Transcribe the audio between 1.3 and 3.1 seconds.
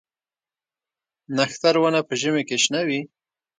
نښتر ونه په ژمي کې شنه وي؟